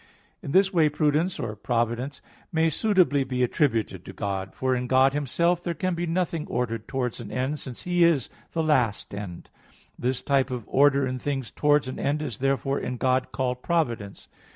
[0.41, 4.55] In this way prudence or providence may suitably be attributed to God.
[4.55, 8.27] For in God Himself there can be nothing ordered towards an end, since He is
[8.53, 9.51] the last end.
[9.99, 14.27] This type of order in things towards an end is therefore in God called providence.